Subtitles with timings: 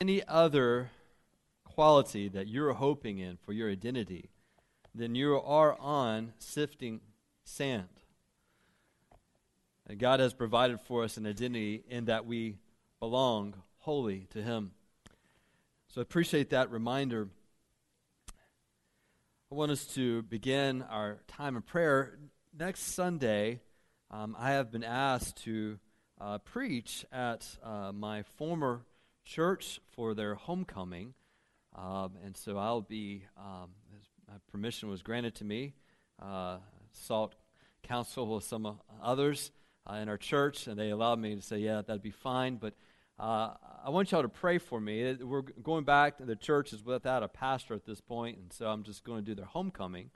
[0.00, 0.90] any other
[1.64, 4.30] quality that you're hoping in for your identity,
[4.94, 7.00] then you are on sifting
[7.44, 7.88] sand.
[9.86, 12.56] And God has provided for us an identity in that we
[12.98, 14.72] belong wholly to Him.
[15.88, 17.28] So I appreciate that reminder.
[19.50, 22.18] I want us to begin our time of prayer.
[22.58, 23.60] Next Sunday,
[24.10, 25.78] um, I have been asked to
[26.20, 28.82] uh, preach at uh, my former
[29.26, 31.12] church for their homecoming.
[31.74, 33.70] Um, and so I'll be, um,
[34.26, 35.74] my permission was granted to me,
[36.22, 36.58] uh,
[36.92, 37.34] sought
[37.82, 39.50] counsel with some others
[39.88, 42.56] uh, in our church, and they allowed me to say, yeah, that'd be fine.
[42.56, 42.74] But
[43.18, 43.50] uh,
[43.84, 45.14] I want y'all to pray for me.
[45.14, 48.82] We're going back, the church is without a pastor at this point, and so I'm
[48.82, 50.10] just going to do their homecoming.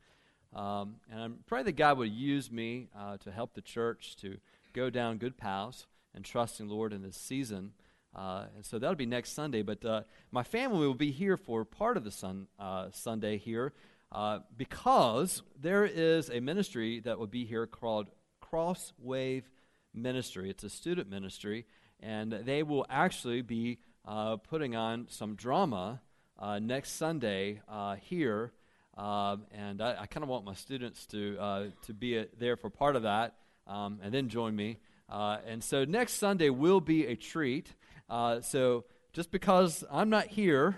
[0.55, 4.39] Um, and I'm that God would use me uh, to help the church to
[4.73, 7.73] go down good paths and trusting the Lord in this season.
[8.14, 9.62] Uh, and so that'll be next Sunday.
[9.62, 13.73] But uh, my family will be here for part of the sun, uh, Sunday here
[14.12, 18.08] uh, because there is a ministry that will be here called
[18.41, 19.48] Cross Wave
[19.94, 20.50] Ministry.
[20.50, 21.67] It's a student ministry,
[22.00, 26.00] and they will actually be uh, putting on some drama
[26.39, 27.61] uh, next Sunday
[28.00, 28.52] here.
[28.97, 32.97] Um, and I, I kind of want my students to, to be there for part
[32.97, 33.36] of that
[33.70, 34.78] um, and then join me.
[35.11, 37.75] And so next Sunday will be a treat.
[38.08, 40.77] Uh, so just because I'm not here,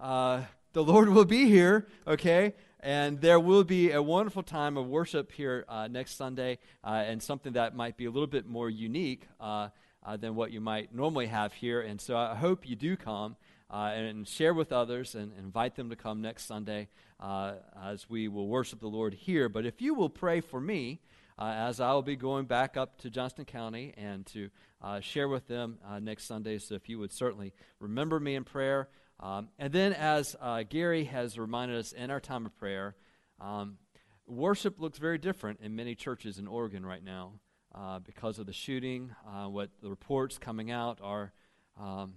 [0.00, 2.54] uh, the Lord will be here, okay?
[2.80, 7.22] And there will be a wonderful time of worship here uh, next Sunday, uh, and
[7.22, 9.68] something that might be a little bit more unique uh,
[10.04, 11.80] uh, than what you might normally have here.
[11.80, 13.36] And so I hope you do come
[13.70, 16.88] and share with others and invite them to come next Sunday
[17.20, 19.48] as we will worship the Lord here.
[19.48, 21.00] But if you will pray for me,
[21.38, 24.50] uh, as I will be going back up to Johnston County and to
[24.82, 26.58] uh, share with them uh, next Sunday.
[26.58, 28.88] So if you would certainly remember me in prayer.
[29.20, 32.96] Um, and then, as uh, Gary has reminded us in our time of prayer,
[33.40, 33.78] um,
[34.26, 37.34] worship looks very different in many churches in Oregon right now
[37.74, 39.14] uh, because of the shooting.
[39.26, 41.32] Uh, what the reports coming out are.
[41.80, 42.14] Um,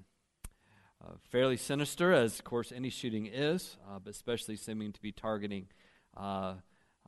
[1.03, 5.11] uh, fairly sinister, as of course any shooting is, uh, but especially seeming to be
[5.11, 5.67] targeting,
[6.15, 6.55] uh,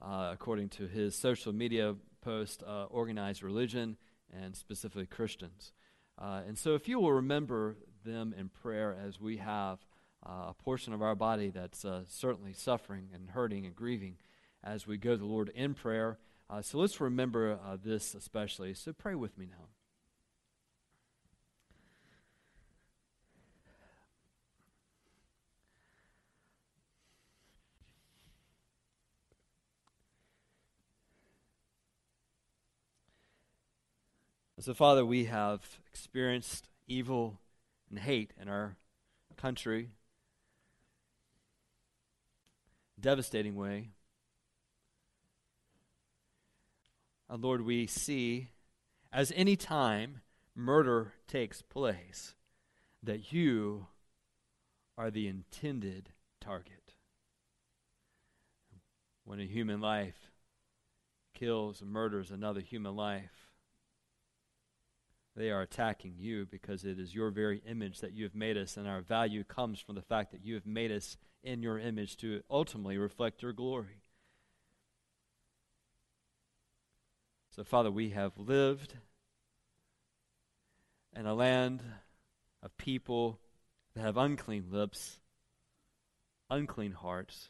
[0.01, 3.97] according to his social media post, organized religion
[4.31, 5.71] and specifically Christians.
[6.17, 9.79] Uh, and so, if you will remember them in prayer as we have
[10.25, 14.17] uh, a portion of our body that's uh, certainly suffering and hurting and grieving
[14.63, 16.17] as we go to the Lord in prayer.
[16.49, 18.73] Uh, so, let's remember uh, this especially.
[18.73, 19.67] So, pray with me now.
[34.61, 37.39] So, Father, we have experienced evil
[37.89, 38.75] and hate in our
[39.37, 39.91] country,
[42.99, 43.91] devastating way.
[47.29, 48.49] And Lord, we see
[49.13, 50.19] as any time
[50.53, 52.35] murder takes place
[53.01, 53.87] that you
[54.97, 56.09] are the intended
[56.41, 56.95] target.
[59.23, 60.33] When a human life
[61.33, 63.38] kills and murders another human life,
[65.39, 68.75] they are attacking you because it is your very image that you have made us,
[68.75, 72.17] and our value comes from the fact that you have made us in your image
[72.17, 74.03] to ultimately reflect your glory.
[77.55, 78.95] So, Father, we have lived
[81.15, 81.83] in a land
[82.61, 83.39] of people
[83.95, 85.19] that have unclean lips,
[86.49, 87.49] unclean hearts,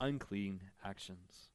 [0.00, 1.50] unclean actions.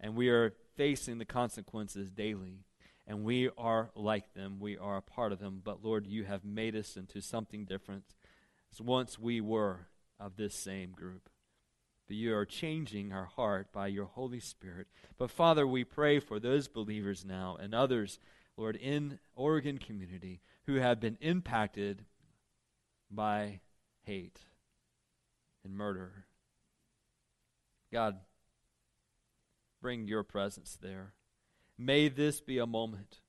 [0.00, 2.65] And we are facing the consequences daily
[3.06, 4.58] and we are like them.
[4.58, 5.60] We are a part of them.
[5.62, 8.04] But Lord, you have made us into something different.
[8.72, 9.86] As once we were
[10.18, 11.28] of this same group.
[12.08, 14.86] But you are changing our heart by your Holy Spirit.
[15.18, 18.18] But Father, we pray for those believers now and others,
[18.56, 22.04] Lord, in Oregon community who have been impacted
[23.10, 23.60] by
[24.04, 24.40] hate
[25.64, 26.26] and murder.
[27.92, 28.18] God,
[29.80, 31.12] bring your presence there.
[31.78, 33.20] May this be a moment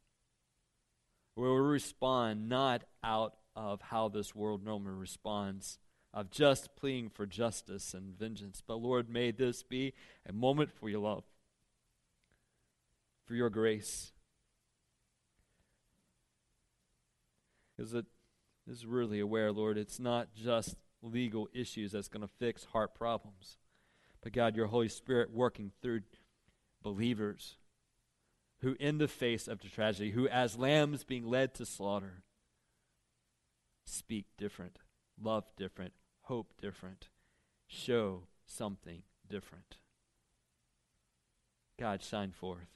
[1.35, 5.79] where we respond not out of how this world normally responds,
[6.13, 9.93] of just pleading for justice and vengeance, but Lord, may this be
[10.27, 11.23] a moment for your love,
[13.25, 14.13] for your grace.
[17.75, 18.05] Because it
[18.67, 23.57] is really aware, Lord, it's not just legal issues that's going to fix heart problems,
[24.21, 26.01] but God, your Holy Spirit working through
[26.81, 27.57] believers
[28.61, 32.23] who, in the face of the tragedy, who, as lambs being led to slaughter,
[33.85, 34.79] speak different,
[35.21, 35.93] love different,
[36.23, 37.09] hope different,
[37.67, 39.77] show something different.
[41.79, 42.67] God, shine forth.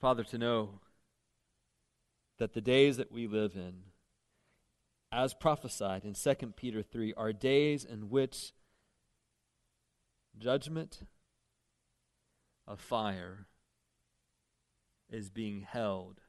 [0.00, 0.80] Father, to know
[2.38, 3.84] that the days that we live in,
[5.10, 8.52] as prophesied in 2 Peter 3, are days in which
[10.38, 11.02] judgment
[12.66, 13.46] of fire
[15.10, 16.20] is being held,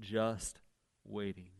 [0.00, 0.60] just
[1.04, 1.50] waiting.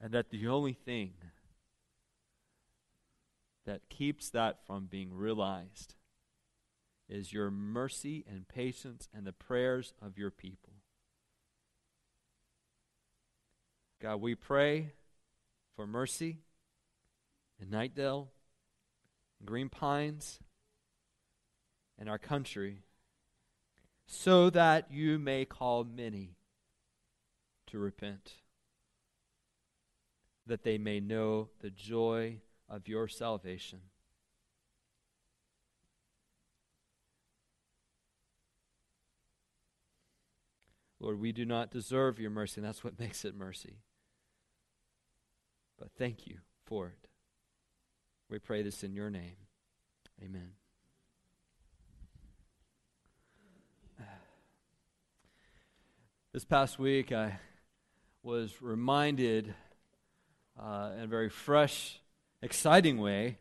[0.00, 1.14] And that the only thing
[3.64, 5.94] that keeps that from being realized
[7.08, 10.74] is your mercy and patience and the prayers of your people.
[14.02, 14.92] God, we pray
[15.74, 16.38] for mercy
[17.60, 18.28] in Knightdale,
[19.44, 20.38] Green Pines,
[21.98, 22.82] and our country,
[24.06, 26.36] so that you may call many
[27.66, 28.34] to repent,
[30.46, 33.80] that they may know the joy of your salvation.
[41.00, 43.76] Lord, we do not deserve your mercy, and that's what makes it mercy.
[45.78, 47.08] But thank you for it.
[48.30, 49.36] We pray this in your name.
[50.22, 50.50] Amen.
[56.32, 57.38] This past week, I
[58.24, 59.54] was reminded
[60.60, 62.00] uh, in a very fresh,
[62.42, 63.38] exciting way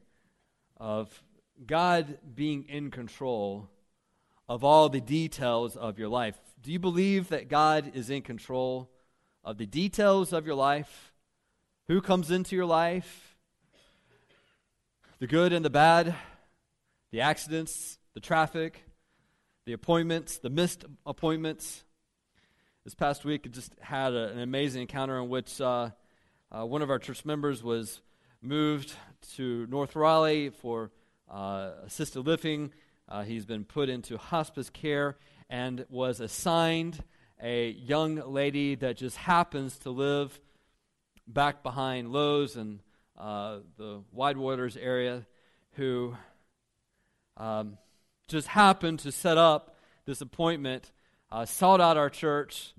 [0.78, 1.24] of
[1.66, 3.70] God being in control
[4.50, 6.38] of all the details of your life.
[6.62, 8.90] Do you believe that God is in control
[9.44, 11.13] of the details of your life?
[11.90, 13.36] Who comes into your life?
[15.20, 16.16] The good and the bad,
[17.12, 18.86] the accidents, the traffic,
[19.66, 21.84] the appointments, the missed appointments.
[22.86, 25.90] This past week, I just had a, an amazing encounter in which uh,
[26.54, 28.00] uh, one of our church members was
[28.42, 28.96] moved
[29.36, 30.90] to North Raleigh for
[31.30, 32.72] uh, assisted living.
[33.10, 35.18] Uh, he's been put into hospice care
[35.50, 37.04] and was assigned
[37.42, 40.40] a young lady that just happens to live
[41.28, 42.80] back behind Lowe's and
[43.18, 45.26] uh, the Wide Waters area
[45.74, 46.16] who
[47.38, 47.78] um,
[48.28, 49.76] just happened to set up
[50.06, 50.92] this appointment,
[51.32, 52.74] uh, sought out our church,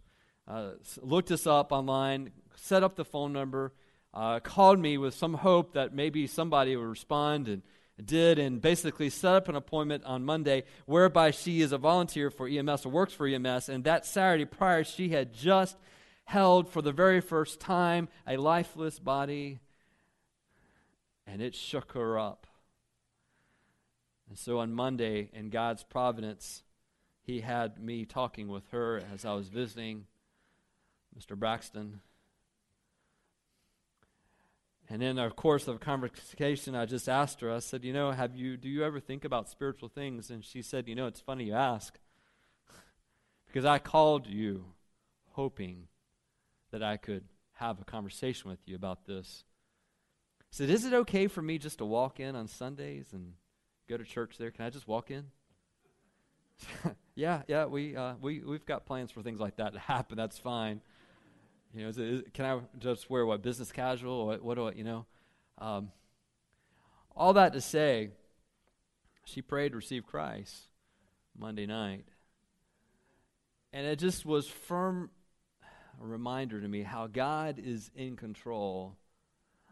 [0.46, 3.73] uh, looked us up online, set up the phone number,
[4.12, 7.62] uh, called me with some hope that maybe somebody would respond and
[8.05, 12.49] did and basically set up an appointment on Monday whereby she is a volunteer for
[12.49, 13.69] EMS or works for EMS.
[13.69, 15.76] And that Saturday prior, she had just
[16.24, 19.60] held for the very first time a lifeless body,
[21.26, 22.46] and it shook her up.
[24.28, 26.62] And so on Monday, in God's providence,
[27.22, 30.06] He had me talking with her as I was visiting
[31.18, 31.36] Mr.
[31.36, 32.00] Braxton.
[34.88, 38.36] And in our course of conversation, I just asked her, I said, You know, have
[38.36, 40.30] you, do you ever think about spiritual things?
[40.30, 41.98] And she said, You know, it's funny you ask.
[43.46, 44.66] because I called you
[45.30, 45.88] hoping
[46.74, 47.22] that I could
[47.52, 49.44] have a conversation with you about this.
[50.40, 53.34] I said, Is it okay for me just to walk in on Sundays and
[53.88, 54.50] go to church there?
[54.50, 55.26] Can I just walk in?
[57.14, 60.16] yeah, yeah, we, uh, we, we've got plans for things like that to happen.
[60.16, 60.81] That's fine.
[61.72, 64.26] You know, is it, is, can I just wear what business casual?
[64.26, 65.06] What, what do I, you know?
[65.58, 65.93] Um,
[67.14, 68.10] all that to say,
[69.24, 70.56] she prayed to receive Christ
[71.38, 72.06] Monday night.
[73.72, 75.10] And it just was firm
[76.03, 78.96] a reminder to me how God is in control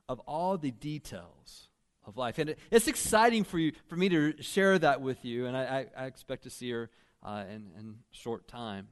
[0.09, 1.69] of all the details
[2.05, 2.39] of life.
[2.39, 6.05] And it's exciting for you, for me to share that with you, and I, I,
[6.05, 6.91] I expect to see her
[7.23, 8.89] uh, in, in short time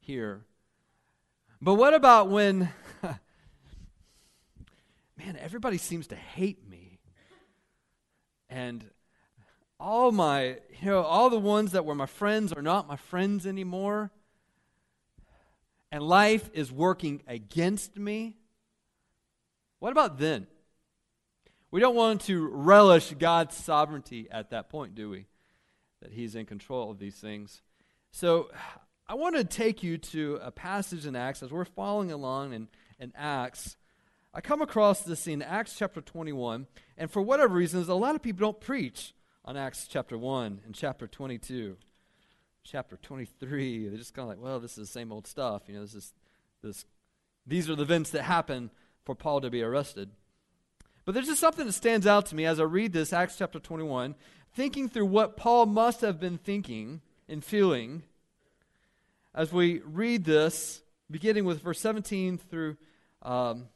[0.00, 0.44] here.
[1.60, 2.70] But what about when,
[5.16, 6.98] man, everybody seems to hate me,
[8.48, 8.88] and
[9.80, 13.46] all my, you know, all the ones that were my friends are not my friends
[13.46, 14.10] anymore
[15.90, 18.36] and life is working against me,
[19.78, 20.46] what about then?
[21.70, 25.26] We don't want to relish God's sovereignty at that point, do we?
[26.02, 27.62] That He's in control of these things.
[28.10, 28.50] So
[29.06, 32.68] I want to take you to a passage in Acts as we're following along in,
[32.98, 33.76] in Acts.
[34.32, 36.66] I come across this in Acts chapter 21,
[36.96, 39.14] and for whatever reasons, a lot of people don't preach
[39.44, 41.76] on Acts chapter 1 and chapter 22
[42.70, 45.62] chapter 23, they're just kind of like, well, this is the same old stuff.
[45.68, 46.12] You know, this is
[46.62, 46.84] this.
[47.46, 48.70] These are the events that happen
[49.04, 50.10] for Paul to be arrested.
[51.06, 53.58] But there's just something that stands out to me as I read this, Acts chapter
[53.58, 54.14] 21,
[54.52, 58.02] thinking through what Paul must have been thinking and feeling
[59.34, 62.76] as we read this, beginning with verse 17 through
[63.22, 63.68] um,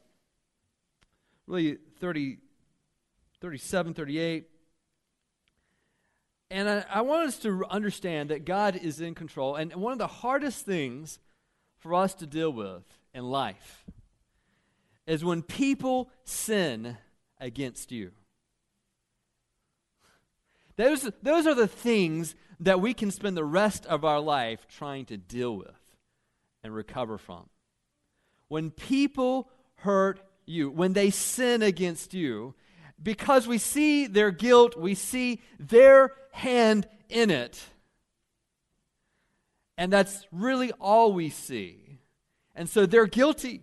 [1.47, 2.37] really 30,
[3.41, 4.49] 37, 38.
[6.53, 9.55] And I, I want us to understand that God is in control.
[9.55, 11.17] And one of the hardest things
[11.79, 13.83] for us to deal with in life
[15.07, 16.95] is when people sin
[17.39, 18.11] against you.
[20.75, 25.05] Those, those are the things that we can spend the rest of our life trying
[25.05, 25.81] to deal with
[26.63, 27.49] and recover from.
[28.47, 32.53] When people hurt you, when they sin against you,
[33.01, 37.63] because we see their guilt, we see their hand in it.
[39.77, 41.99] And that's really all we see.
[42.55, 43.61] And so they're guilty.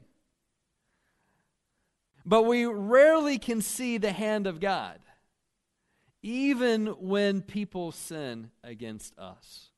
[2.24, 4.98] But we rarely can see the hand of God,
[6.22, 9.70] even when people sin against us.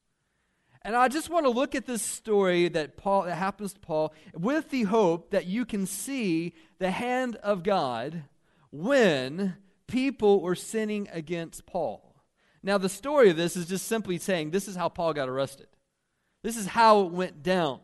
[0.83, 4.13] And I just want to look at this story that Paul that happens to Paul
[4.35, 8.25] with the hope that you can see the hand of God
[8.71, 9.57] when
[9.87, 12.12] people were sinning against Paul.
[12.63, 15.67] Now the story of this is just simply saying this is how Paul got arrested.
[16.43, 17.81] This is how it went down.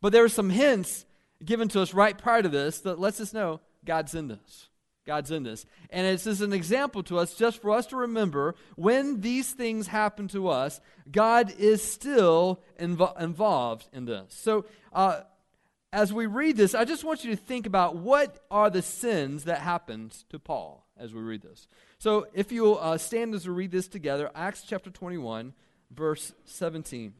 [0.00, 1.06] But there are some hints
[1.44, 4.68] given to us right prior to this that lets us know God's in this.
[5.04, 5.66] God's in this.
[5.90, 9.88] And it's just an example to us, just for us to remember when these things
[9.88, 10.80] happen to us,
[11.10, 14.26] God is still invo- involved in this.
[14.28, 15.22] So, uh,
[15.92, 19.44] as we read this, I just want you to think about what are the sins
[19.44, 21.66] that happened to Paul as we read this.
[22.02, 25.52] So, if you'll uh, stand as we read this together, Acts chapter 21,
[25.92, 27.14] verse 17.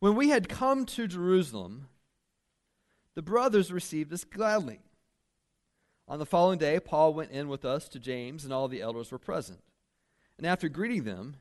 [0.00, 1.88] When we had come to Jerusalem,
[3.14, 4.80] the brothers received us gladly.
[6.06, 9.10] On the following day, Paul went in with us to James, and all the elders
[9.10, 9.60] were present.
[10.36, 11.36] And after greeting them,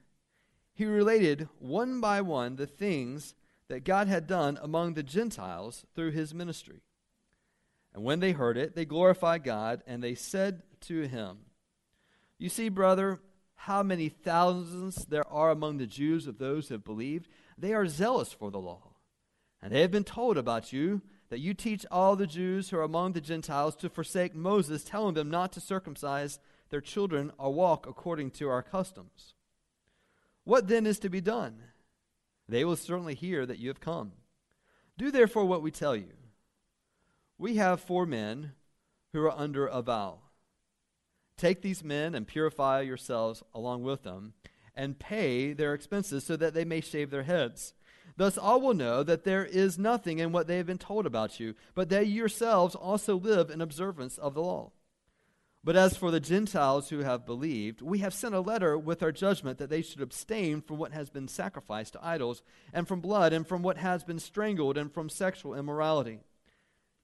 [0.74, 3.36] he related one by one the things
[3.72, 6.82] that God had done among the Gentiles through his ministry.
[7.94, 11.38] And when they heard it, they glorified God, and they said to him,
[12.38, 13.22] You see, brother,
[13.56, 17.88] how many thousands there are among the Jews of those who have believed they are
[17.88, 18.96] zealous for the law.
[19.62, 22.84] And they have been told about you that you teach all the Jews who are
[22.84, 26.40] among the Gentiles to forsake Moses, telling them not to circumcise
[26.72, 29.34] their children or walk according to our customs.
[30.44, 31.64] What then is to be done?
[32.52, 34.12] They will certainly hear that you have come.
[34.98, 36.12] Do therefore what we tell you.
[37.38, 38.52] We have four men
[39.14, 40.20] who are under a vow.
[41.38, 44.34] Take these men and purify yourselves along with them
[44.76, 47.74] and pay their expenses so that they may shave their heads.
[48.18, 51.40] Thus all will know that there is nothing in what they have been told about
[51.40, 54.74] you, but that you yourselves also live in observance of the law.
[55.64, 59.12] But as for the Gentiles who have believed, we have sent a letter with our
[59.12, 62.42] judgment that they should abstain from what has been sacrificed to idols,
[62.74, 66.22] and from blood, and from what has been strangled, and from sexual immorality.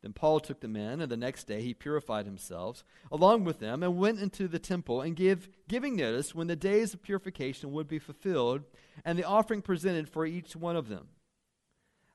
[0.01, 3.83] Then Paul took the men, and the next day he purified himself along with them,
[3.83, 7.87] and went into the temple, and gave, giving notice when the days of purification would
[7.87, 8.63] be fulfilled,
[9.05, 11.09] and the offering presented for each one of them.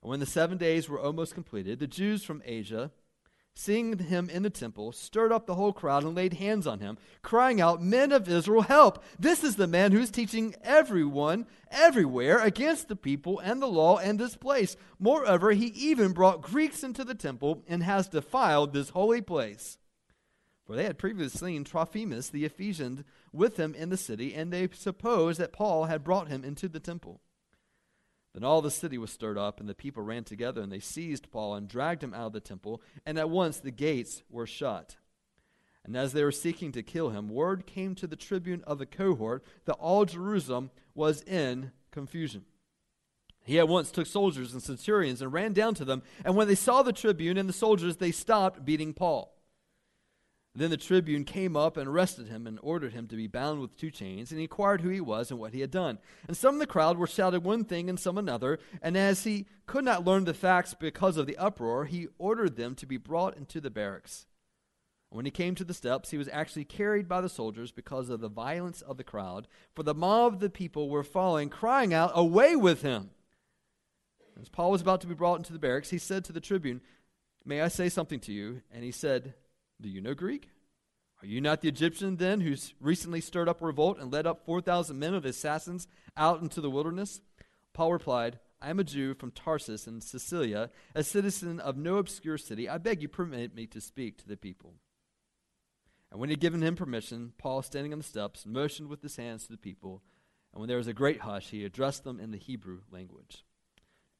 [0.02, 2.90] And when the seven days were almost completed, the Jews from Asia,
[3.54, 6.96] seeing him in the temple, stirred up the whole crowd and laid hands on him,
[7.22, 9.02] crying out, Men of Israel, help!
[9.18, 14.18] This is the man who's teaching everyone, everywhere, against the people and the law and
[14.18, 14.76] this place.
[14.98, 19.78] Moreover, he even brought Greeks into the temple and has defiled this holy place.
[20.64, 24.68] For they had previously seen Trophimus the Ephesian with him in the city, and they
[24.72, 27.20] supposed that Paul had brought him into the temple.
[28.34, 31.30] Then all the city was stirred up, and the people ran together, and they seized
[31.30, 34.96] Paul and dragged him out of the temple, and at once the gates were shut.
[35.84, 38.86] And as they were seeking to kill him, word came to the tribune of the
[38.86, 42.44] cohort that all Jerusalem was in confusion.
[43.44, 46.54] He at once took soldiers and centurions and ran down to them, and when they
[46.54, 49.36] saw the tribune and the soldiers, they stopped beating Paul.
[50.54, 53.76] Then the tribune came up and arrested him and ordered him to be bound with
[53.76, 55.98] two chains, and he inquired who he was and what he had done.
[56.28, 59.46] And some of the crowd were shouting one thing and some another, and as he
[59.64, 63.36] could not learn the facts because of the uproar, he ordered them to be brought
[63.36, 64.26] into the barracks.
[65.08, 68.20] When he came to the steps, he was actually carried by the soldiers because of
[68.20, 72.12] the violence of the crowd, for the mob of the people were following, crying out,
[72.14, 73.10] Away with him!
[74.40, 76.82] As Paul was about to be brought into the barracks, he said to the tribune,
[77.44, 78.62] May I say something to you?
[78.70, 79.34] And he said,
[79.82, 80.48] do you know Greek?
[81.22, 84.98] Are you not the Egyptian then who's recently stirred up revolt and led up 4,000
[84.98, 85.86] men of assassins
[86.16, 87.20] out into the wilderness?
[87.72, 92.38] Paul replied, I am a Jew from Tarsus in Cilicia, a citizen of no obscure
[92.38, 92.68] city.
[92.68, 94.74] I beg you, permit me to speak to the people.
[96.10, 99.16] And when he had given him permission, Paul, standing on the steps, motioned with his
[99.16, 100.02] hands to the people.
[100.52, 103.44] And when there was a great hush, he addressed them in the Hebrew language.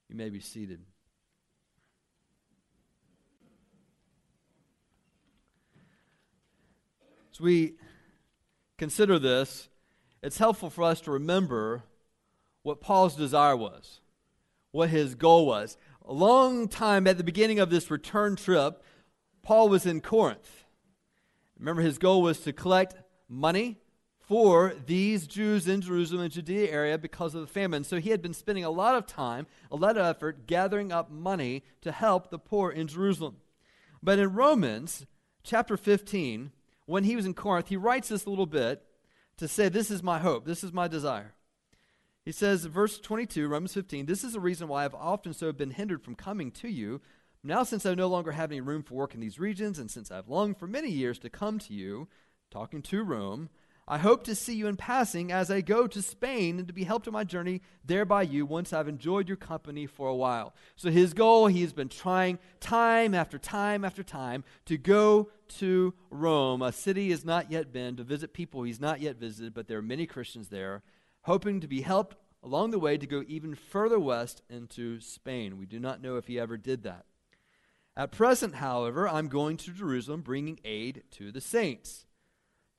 [0.09, 0.81] You may be seated.
[7.32, 7.74] As we
[8.76, 9.70] consider this,
[10.22, 11.82] it's helpful for us to remember
[12.62, 14.00] what Paul's desire was,
[14.70, 15.78] what his goal was.
[16.04, 18.82] A long time at the beginning of this return trip,
[19.42, 20.64] Paul was in Corinth.
[21.58, 22.96] Remember, his goal was to collect
[23.28, 23.78] money
[24.18, 27.82] for these Jews in Jerusalem and Judea area because of the famine.
[27.82, 31.10] So he had been spending a lot of time, a lot of effort gathering up
[31.10, 33.36] money to help the poor in Jerusalem.
[34.02, 35.06] But in Romans
[35.42, 36.52] chapter 15,
[36.86, 38.82] when he was in Corinth, he writes this little bit
[39.36, 41.34] to say, This is my hope, this is my desire.
[42.24, 45.72] He says, verse 22, Romans 15, This is the reason why I've often so been
[45.72, 47.00] hindered from coming to you.
[47.42, 50.12] Now, since I no longer have any room for work in these regions, and since
[50.12, 52.06] I've longed for many years to come to you,
[52.52, 53.48] talking to Rome,
[53.88, 56.84] I hope to see you in passing as I go to Spain and to be
[56.84, 60.54] helped on my journey there by you once I've enjoyed your company for a while.
[60.76, 65.94] So, his goal, he has been trying time after time after time to go to
[66.10, 69.52] Rome, a city he has not yet been, to visit people he's not yet visited,
[69.52, 70.82] but there are many Christians there
[71.22, 75.58] hoping to be helped along the way to go even further west into Spain.
[75.58, 77.04] We do not know if he ever did that.
[77.96, 82.06] At present, however, I'm going to Jerusalem bringing aid to the saints.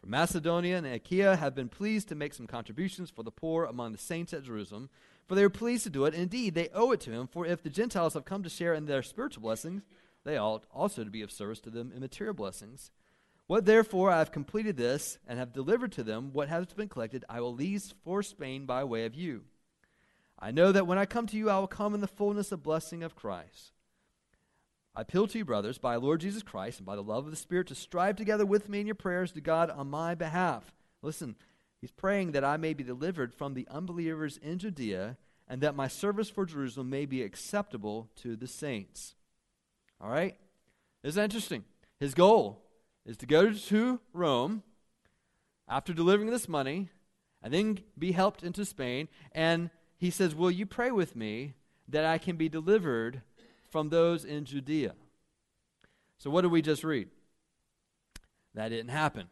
[0.05, 3.98] Macedonia and Achaia have been pleased to make some contributions for the poor among the
[3.98, 4.89] saints at Jerusalem,
[5.27, 6.13] for they are pleased to do it.
[6.13, 8.86] Indeed, they owe it to him, for if the Gentiles have come to share in
[8.86, 9.83] their spiritual blessings,
[10.24, 12.91] they ought also to be of service to them in material blessings.
[13.48, 17.25] What therefore I have completed this and have delivered to them what has been collected,
[17.29, 19.43] I will leave for Spain by way of you.
[20.39, 22.63] I know that when I come to you, I will come in the fullness of
[22.63, 23.72] blessing of Christ.
[24.96, 27.38] I appeal to you, brothers, by Lord Jesus Christ and by the love of the
[27.38, 30.72] Spirit, to strive together with me in your prayers to God on my behalf.
[31.01, 31.36] Listen,
[31.82, 35.88] he's praying that I may be delivered from the unbelievers in Judea and that my
[35.88, 39.16] service for Jerusalem may be acceptable to the saints.
[40.00, 40.38] All right?
[41.03, 41.64] Isn't that interesting?
[42.00, 42.62] His goal
[43.06, 44.64] is to go to Rome
[45.68, 46.90] after delivering this money
[47.42, 49.08] and then be helped into Spain.
[49.32, 51.56] And he says, Will you pray with me
[51.88, 53.22] that I can be delivered
[53.74, 54.94] from those in Judea?
[56.20, 57.09] So, what did we just read?
[58.53, 59.25] That didn't happen.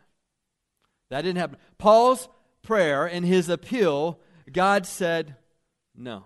[1.12, 1.58] That didn't happen.
[1.78, 2.28] Paul's
[2.64, 4.20] prayer and his appeal,
[4.52, 5.36] God said,
[5.96, 6.26] No.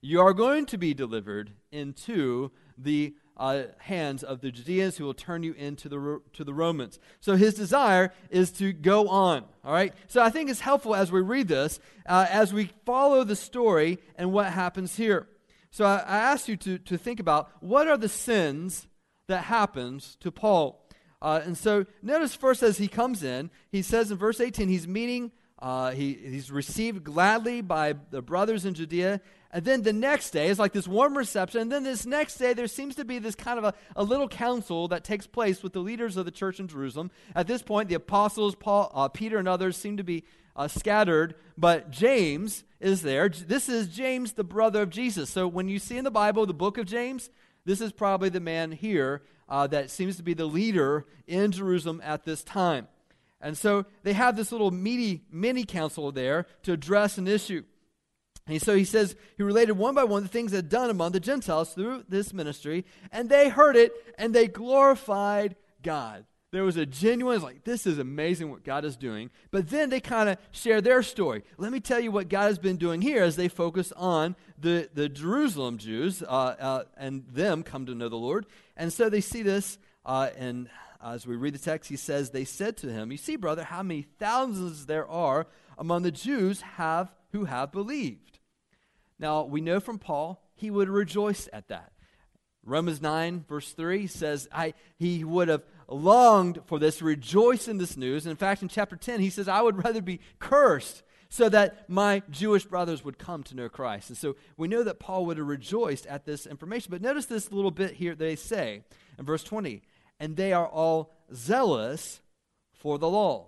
[0.00, 5.12] You are going to be delivered into the uh, hands of the Judeans who will
[5.12, 7.00] turn you into the, to the Romans.
[7.18, 9.44] So his desire is to go on.
[9.64, 9.92] All right?
[10.06, 13.98] So I think it's helpful as we read this, uh, as we follow the story
[14.14, 15.26] and what happens here.
[15.70, 18.88] So I, I ask you to, to think about what are the sins
[19.28, 20.84] that happens to Paul.
[21.22, 24.88] Uh, and so notice first as he comes in, he says in verse 18, he's
[24.88, 29.20] meeting, uh, he, he's received gladly by the brothers in Judea,
[29.52, 31.62] and then the next day is like this warm reception.
[31.62, 34.28] And then this next day, there seems to be this kind of a, a little
[34.28, 37.10] council that takes place with the leaders of the church in Jerusalem.
[37.34, 41.34] At this point, the apostles, Paul, uh, Peter, and others seem to be uh, scattered,
[41.58, 43.28] but James is there.
[43.28, 45.30] This is James, the brother of Jesus.
[45.30, 47.30] So when you see in the Bible the book of James,
[47.64, 52.00] this is probably the man here uh, that seems to be the leader in Jerusalem
[52.04, 52.88] at this time.
[53.40, 57.64] And so they have this little meaty mini council there to address an issue.
[58.46, 61.12] And so he says, he related one by one the things that had done among
[61.12, 66.24] the Gentiles through this ministry, and they heard it and they glorified God.
[66.52, 69.30] There was a genuine, like, this is amazing what God is doing.
[69.52, 71.44] But then they kind of share their story.
[71.58, 74.90] Let me tell you what God has been doing here as they focus on the,
[74.92, 78.46] the Jerusalem Jews uh, uh, and them come to know the Lord.
[78.76, 80.68] And so they see this, uh, and
[81.04, 83.82] as we read the text, he says, They said to him, You see, brother, how
[83.82, 85.46] many thousands there are
[85.78, 88.38] among the Jews have who have believed.
[89.18, 91.92] Now, we know from Paul, he would rejoice at that.
[92.64, 97.96] Romans 9, verse 3 says, I, He would have longed for this, rejoice in this
[97.96, 98.26] news.
[98.26, 101.88] And in fact, in chapter 10, he says, I would rather be cursed so that
[101.88, 104.10] my Jewish brothers would come to know Christ.
[104.10, 106.90] And so we know that Paul would have rejoiced at this information.
[106.90, 108.82] But notice this little bit here they say
[109.18, 109.82] in verse 20,
[110.20, 112.20] and they are all zealous
[112.72, 113.46] for the law.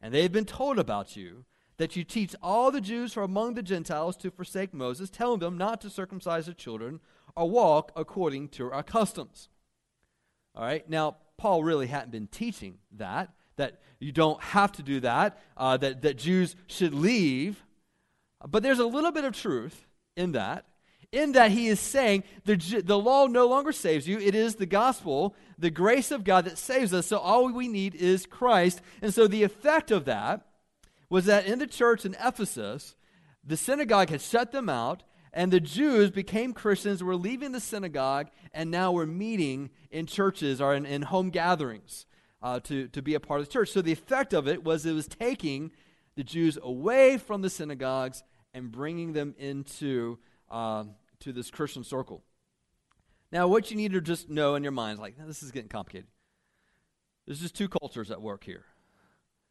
[0.00, 1.44] And they have been told about you
[1.76, 5.40] that you teach all the Jews who are among the Gentiles to forsake Moses, telling
[5.40, 7.00] them not to circumcise their children
[7.36, 9.48] or walk according to our customs.
[10.54, 15.00] All right, now, Paul really hadn't been teaching that, that you don't have to do
[15.00, 17.64] that, uh, that, that Jews should leave.
[18.46, 20.66] But there's a little bit of truth in that.
[21.12, 24.18] In that he is saying the, the law no longer saves you.
[24.18, 27.06] It is the gospel, the grace of God that saves us.
[27.06, 28.80] So all we need is Christ.
[29.02, 30.46] And so the effect of that
[31.08, 32.94] was that in the church in Ephesus,
[33.44, 38.28] the synagogue had shut them out, and the Jews became Christians, were leaving the synagogue,
[38.52, 42.06] and now we're meeting in churches or in, in home gatherings
[42.42, 43.70] uh, to, to be a part of the church.
[43.70, 45.72] So the effect of it was it was taking
[46.16, 50.18] the Jews away from the synagogues and bringing them into
[50.50, 50.84] uh,
[51.20, 52.22] to this Christian circle.
[53.32, 55.68] Now, what you need to just know in your mind is like, this is getting
[55.68, 56.08] complicated.
[57.26, 58.64] There's just two cultures at work here.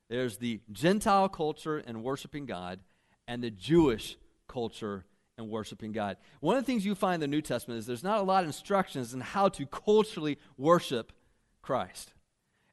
[0.10, 2.80] There's the Gentile culture and worshiping God,
[3.28, 5.06] and the Jewish culture
[5.38, 6.18] and worshiping God.
[6.42, 8.44] One of the things you find in the New Testament is there's not a lot
[8.44, 11.14] of instructions in how to culturally worship
[11.62, 12.14] Christ.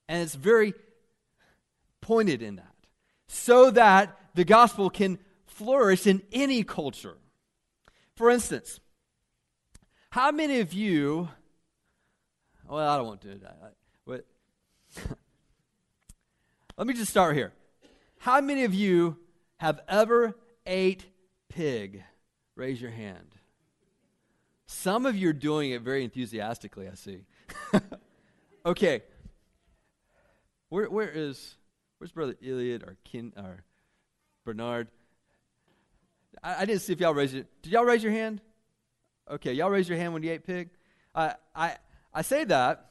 [0.09, 0.75] And it's very
[2.01, 2.75] pointed in that,
[3.29, 7.19] so that the gospel can flourish in any culture.
[8.15, 8.81] For instance,
[10.16, 11.29] how many of you,
[12.66, 13.74] well, I don't want to do that,
[14.07, 14.24] but
[16.79, 17.52] let me just start here.
[18.16, 19.18] How many of you
[19.59, 21.05] have ever ate
[21.50, 22.02] pig?
[22.55, 23.35] Raise your hand.
[24.64, 27.26] Some of you are doing it very enthusiastically, I see.
[28.64, 29.02] okay.
[30.70, 31.57] Where, where is
[31.98, 33.64] where's brother Iliad or Kin or
[34.46, 34.88] Bernard?
[36.42, 37.48] I, I didn't see if y'all raised it.
[37.61, 38.40] Did y'all raise your hand?
[39.29, 40.71] Okay, y'all raise your hand when you ate pig.
[41.15, 41.77] I I
[42.15, 42.91] I say that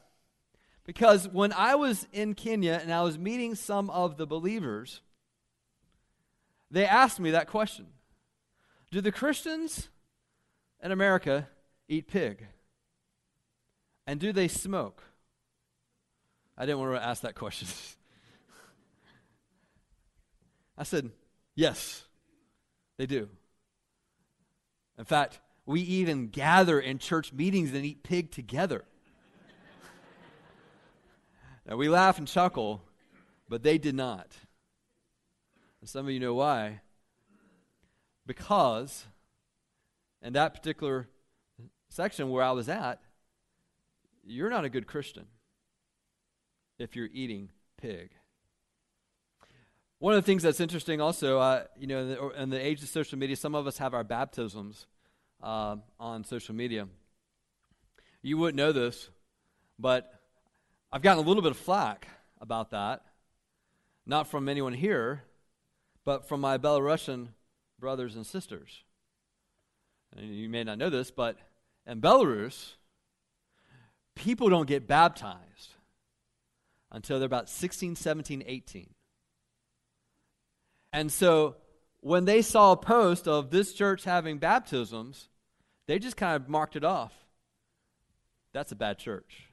[0.84, 5.00] because when I was in Kenya and I was meeting some of the believers,
[6.70, 7.86] they asked me that question
[8.90, 9.88] Do the Christians
[10.82, 11.48] in America
[11.88, 12.46] eat pig?
[14.06, 15.02] And do they smoke?
[16.56, 17.66] I didn't want to ask that question.
[20.78, 21.10] I said,
[21.54, 22.04] Yes,
[22.98, 23.28] they do.
[24.98, 28.84] In fact, we even gather in church meetings and eat pig together.
[31.68, 32.82] now, we laugh and chuckle,
[33.48, 34.28] but they did not.
[35.80, 36.80] And some of you know why.
[38.26, 39.06] Because
[40.22, 41.08] in that particular
[41.88, 43.00] section where I was at,
[44.24, 45.26] you're not a good Christian
[46.78, 48.10] if you're eating pig.
[49.98, 52.82] One of the things that's interesting also, uh, you know, in the, in the, age
[52.82, 54.86] of social media, some of us have our baptisms
[55.42, 56.88] uh, on social media.
[58.22, 59.08] You wouldn't know this,
[59.78, 60.12] but
[60.90, 62.08] I've gotten a little bit of flack
[62.40, 63.02] about that.
[64.06, 65.24] Not from anyone here,
[66.04, 67.28] but from my Belarusian
[67.78, 68.84] brothers and sisters.
[70.16, 71.36] And you may not know this, but
[71.86, 72.74] in Belarus,
[74.14, 75.74] people don't get baptized
[76.90, 78.90] until they're about 16, 17, 18.
[80.92, 81.56] And so
[82.06, 85.28] when they saw a post of this church having baptisms,
[85.88, 87.12] they just kind of marked it off.
[88.52, 89.48] That's a bad church.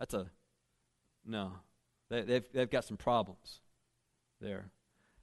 [0.00, 0.26] That's a,
[1.24, 1.52] no.
[2.08, 3.60] They, they've, they've got some problems
[4.40, 4.64] there.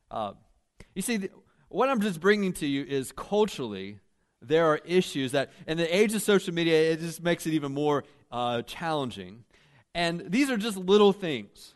[0.10, 0.34] Uh,
[0.96, 1.28] you see,
[1.68, 4.00] what I'm just bringing to you is culturally,
[4.42, 7.74] there are issues that, in the age of social media, it just makes it even
[7.74, 9.44] more uh, challenging.
[9.94, 11.74] And these are just little things.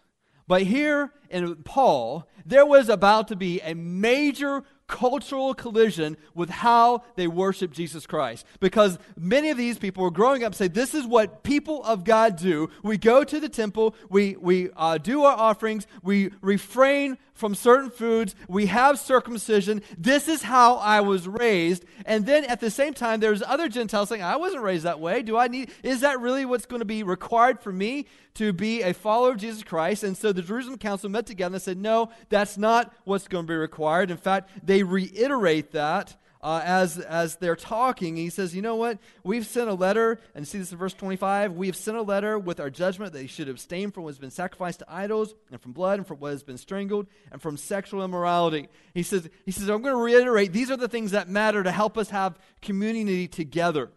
[0.51, 7.03] But here in Paul, there was about to be a major cultural collision with how
[7.15, 8.45] they worship Jesus Christ.
[8.59, 12.35] Because many of these people were growing up say, This is what people of God
[12.35, 12.69] do.
[12.83, 17.89] We go to the temple, we, we uh, do our offerings, we refrain from certain
[17.89, 19.81] foods, we have circumcision.
[19.97, 21.83] This is how I was raised.
[22.05, 25.23] And then at the same time, there's other Gentiles saying, I wasn't raised that way.
[25.23, 28.83] Do I need, is that really what's going to be required for me to be
[28.83, 30.03] a follower of Jesus Christ?
[30.03, 33.51] And so the Jerusalem Council met together and said, No, that's not what's going to
[33.51, 34.11] be required.
[34.11, 38.15] In fact, they reiterate that uh, as, as they're talking.
[38.15, 38.97] He says, You know what?
[39.23, 41.53] We've sent a letter, and see this in verse 25.
[41.53, 44.19] We have sent a letter with our judgment that they should abstain from what has
[44.19, 47.57] been sacrificed to idols, and from blood, and from what has been strangled, and from
[47.57, 48.69] sexual immorality.
[48.93, 51.71] He says, he says I'm going to reiterate these are the things that matter to
[51.71, 53.89] help us have community together.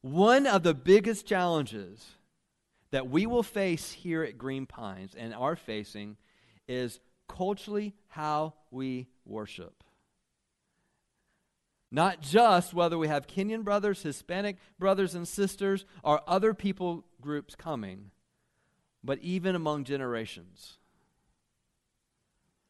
[0.00, 2.06] One of the biggest challenges
[2.90, 6.16] that we will face here at Green Pines and are facing
[6.66, 9.77] is culturally how we worship.
[11.90, 17.54] Not just whether we have Kenyan brothers, Hispanic brothers and sisters, or other people groups
[17.54, 18.10] coming,
[19.02, 20.76] but even among generations.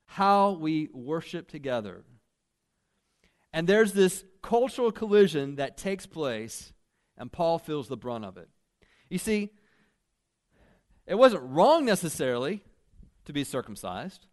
[0.06, 2.04] How we worship together.
[3.52, 6.72] And there's this cultural collision that takes place,
[7.16, 8.48] and Paul feels the brunt of it.
[9.10, 9.50] You see,
[11.06, 12.62] it wasn't wrong necessarily
[13.24, 14.26] to be circumcised.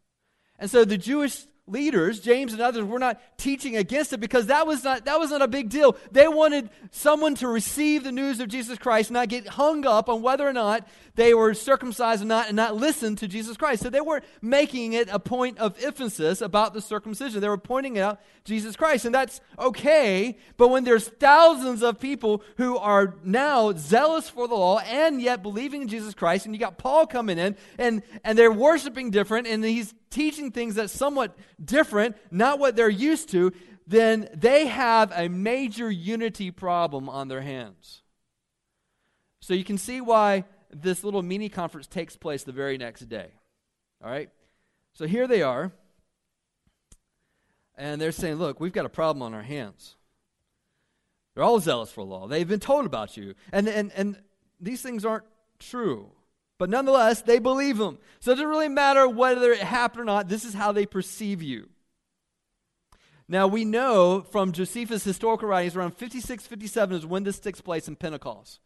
[0.60, 4.68] And so the Jewish leaders, James and others, were not teaching against it because that
[4.68, 5.98] was not that was not a big deal.
[6.12, 10.22] They wanted someone to receive the news of Jesus Christ, not get hung up on
[10.22, 13.82] whether or not they were circumcised or not, and not listen to Jesus Christ.
[13.82, 17.42] So they weren't making it a point of emphasis about the circumcision.
[17.42, 20.38] They were pointing out Jesus Christ, and that's okay.
[20.58, 25.42] But when there's thousands of people who are now zealous for the law and yet
[25.42, 29.48] believing in Jesus Christ, and you got Paul coming in, and and they're worshiping different,
[29.48, 33.52] and he's teaching things that's somewhat different, not what they're used to,
[33.88, 38.02] then they have a major unity problem on their hands.
[39.42, 43.32] So you can see why this little mini conference takes place the very next day.
[44.04, 44.30] All right?
[44.94, 45.72] So here they are.
[47.78, 49.96] And they're saying, look, we've got a problem on our hands.
[51.34, 52.28] They're all zealous for law.
[52.28, 53.36] They've been told about you.
[53.52, 54.18] And, and, and
[54.60, 55.26] these things aren't
[55.60, 56.12] true.
[56.58, 57.98] But nonetheless, they believe him.
[58.20, 60.30] So it doesn't really matter whether it happened or not.
[60.30, 61.70] This is how they perceive you.
[63.28, 67.88] Now, we know from Josephus' historical writings around 56 57 is when this takes place
[67.88, 68.60] in Pentecost.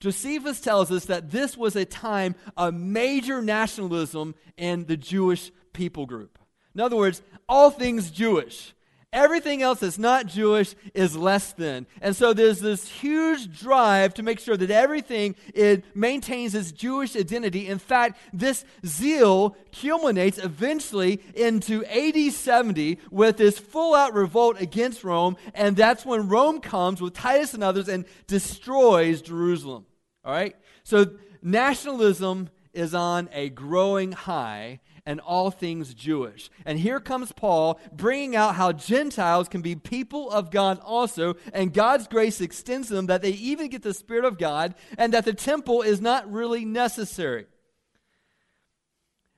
[0.00, 6.06] Josephus tells us that this was a time of major nationalism in the Jewish people
[6.06, 6.38] group.
[6.74, 8.72] In other words, all things Jewish.
[9.12, 11.86] Everything else that's not Jewish is less than.
[12.00, 17.14] And so there's this huge drive to make sure that everything it maintains its Jewish
[17.14, 17.68] identity.
[17.68, 25.04] In fact, this zeal culminates eventually into AD 70 with this full out revolt against
[25.04, 25.36] Rome.
[25.54, 29.84] And that's when Rome comes with Titus and others and destroys Jerusalem.
[30.24, 30.56] All right?
[30.84, 31.04] So
[31.42, 36.50] nationalism is on a growing high and all things Jewish.
[36.64, 41.72] And here comes Paul bringing out how Gentiles can be people of God also, and
[41.74, 45.24] God's grace extends to them that they even get the Spirit of God, and that
[45.24, 47.46] the temple is not really necessary.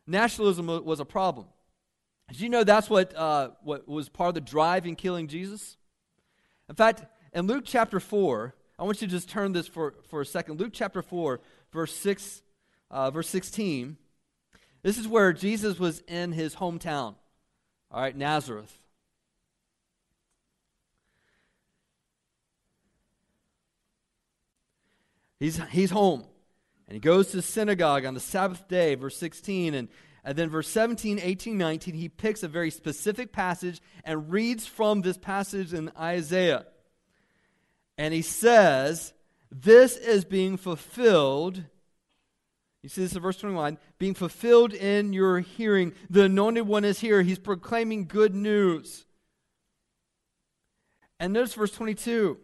[0.07, 1.46] Nationalism was a problem.
[2.29, 5.77] Did you know that's what, uh, what was part of the drive in killing Jesus?
[6.68, 10.20] In fact, in Luke chapter 4, I want you to just turn this for, for
[10.20, 10.61] a second.
[10.61, 11.40] Luke chapter 4,
[11.72, 12.42] verse 6,
[12.90, 13.96] uh, verse 16.
[14.85, 17.14] This is where Jesus was in his hometown,
[17.90, 18.79] all right, Nazareth.
[25.40, 26.25] He's, he's home.
[26.87, 29.73] And he goes to the synagogue on the Sabbath day, verse 16.
[29.73, 29.88] And,
[30.23, 35.01] and then verse 17, 18, 19, he picks a very specific passage and reads from
[35.01, 36.66] this passage in Isaiah.
[37.97, 39.14] And he says,
[39.51, 41.64] This is being fulfilled
[42.85, 45.94] you see this in verse 21 being fulfilled in your hearing.
[46.11, 47.23] The anointed one is here.
[47.23, 49.07] He's proclaiming good news.
[51.18, 52.37] And notice verse 22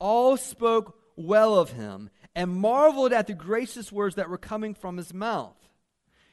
[0.00, 4.96] all spoke well of him and marveled at the gracious words that were coming from
[4.96, 5.56] his mouth.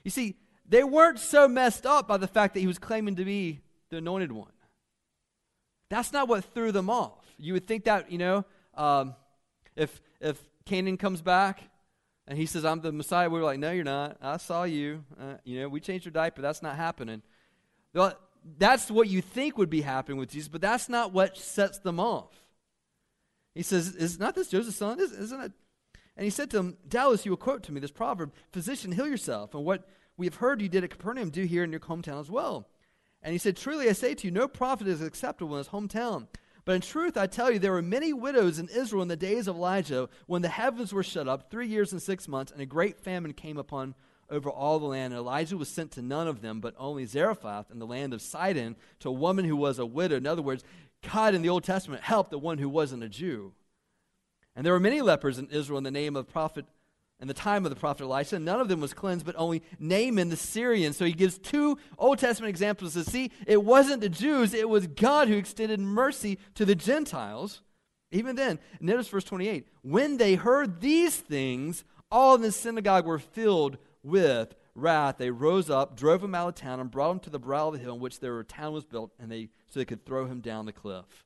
[0.04, 3.26] You see, they weren't so messed up by the fact that he was claiming to
[3.26, 4.52] be the anointed one.
[5.90, 7.24] That's not what threw them off.
[7.38, 9.14] You would think that, you know, um,
[9.76, 11.70] if, if Canaan comes back
[12.28, 13.30] and he says, I'm the Messiah.
[13.30, 14.18] We were like, No, you're not.
[14.22, 15.04] I saw you.
[15.20, 16.42] Uh, you know, we changed your diaper.
[16.42, 17.22] That's not happening.
[18.58, 22.00] That's what you think would be happening with Jesus, but that's not what sets them
[22.00, 22.32] off.
[23.56, 25.00] He says, Is not this Joseph's son?
[25.00, 25.52] Isn't it?
[26.16, 29.08] And he said to him, Doubtless you will quote to me this proverb Physician, heal
[29.08, 29.54] yourself.
[29.54, 32.30] And what we have heard you did at Capernaum, do here in your hometown as
[32.30, 32.68] well.
[33.22, 36.28] And he said, Truly I say to you, no prophet is acceptable in his hometown.
[36.66, 39.48] But in truth, I tell you, there were many widows in Israel in the days
[39.48, 42.66] of Elijah when the heavens were shut up, three years and six months, and a
[42.66, 43.96] great famine came upon
[44.30, 45.14] over all the land.
[45.14, 48.22] And Elijah was sent to none of them, but only Zarephath in the land of
[48.22, 50.16] Sidon to a woman who was a widow.
[50.16, 50.64] In other words,
[51.02, 53.52] God in the Old Testament helped the one who wasn't a Jew.
[54.56, 56.66] And there were many lepers in Israel in the name of prophet
[57.20, 58.40] in the time of the prophet Elisha.
[58.40, 60.94] None of them was cleansed, but only Naaman the Syrian.
[60.94, 64.88] So he gives two Old Testament examples to see it wasn't the Jews, it was
[64.88, 67.62] God who extended mercy to the Gentiles.
[68.12, 73.20] Even then, notice verse 28 when they heard these things, all in the synagogue were
[73.20, 75.18] filled with wrath.
[75.18, 77.74] They rose up, drove him out of town, and brought him to the brow of
[77.74, 80.42] the hill in which their town was built, and they so they could throw him
[80.42, 81.26] down the cliff.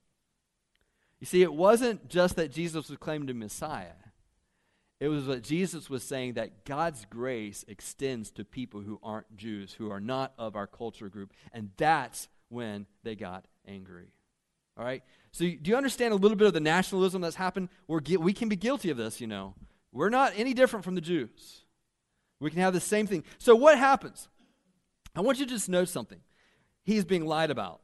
[1.20, 3.94] You see, it wasn't just that Jesus was claimed to be Messiah.
[5.00, 9.74] It was what Jesus was saying that God's grace extends to people who aren't Jews,
[9.74, 11.34] who are not of our culture group.
[11.54, 14.08] And that's when they got angry.
[14.76, 15.04] All right?
[15.32, 17.70] So, do you understand a little bit of the nationalism that's happened?
[17.88, 19.54] We're, we can be guilty of this, you know.
[19.92, 21.62] We're not any different from the Jews.
[22.40, 23.24] We can have the same thing.
[23.38, 24.30] So, what happens?
[25.16, 26.20] I want you to just know something.
[26.84, 27.82] He's being lied about.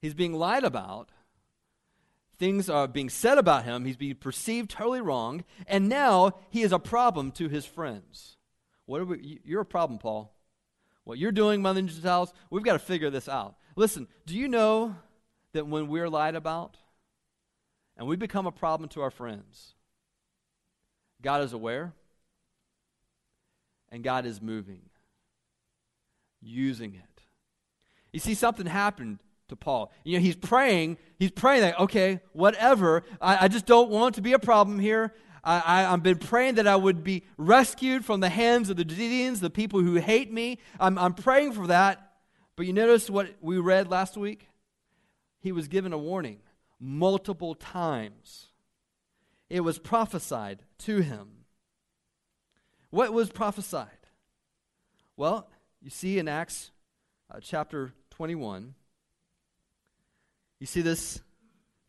[0.00, 1.10] He's being lied about
[2.38, 3.84] Things are being said about him.
[3.84, 5.44] He's being perceived totally wrong.
[5.66, 8.36] And now he is a problem to his friends.
[8.84, 10.32] What are we, you're a problem, Paul.
[11.04, 12.32] what you're doing among the Gentiles.
[12.50, 13.56] We've got to figure this out.
[13.76, 14.96] Listen, do you know
[15.52, 16.76] that when we're lied about
[17.96, 19.74] and we become a problem to our friends,
[21.22, 21.92] God is aware
[23.90, 24.82] and God is moving,
[26.42, 27.22] using it.
[28.12, 29.92] You see, something happened to Paul.
[30.04, 34.22] You know, he's praying, he's praying that, okay, whatever, I, I just don't want to
[34.22, 35.14] be a problem here.
[35.44, 38.84] I, I, have been praying that I would be rescued from the hands of the
[38.84, 40.58] Judeans, the people who hate me.
[40.80, 42.14] I'm, I'm praying for that.
[42.56, 44.48] But you notice what we read last week?
[45.40, 46.40] He was given a warning
[46.80, 48.46] multiple times.
[49.48, 51.44] It was prophesied to him.
[52.90, 53.90] What was prophesied?
[55.16, 55.48] Well,
[55.80, 56.72] you see in Acts
[57.30, 58.74] uh, chapter 21,
[60.60, 61.20] you see this,